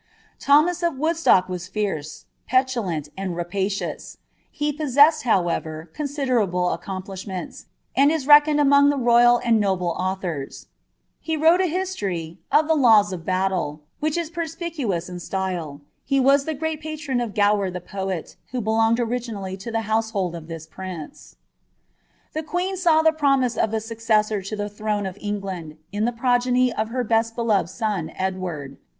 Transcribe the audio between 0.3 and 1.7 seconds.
Thomas of Woodstock was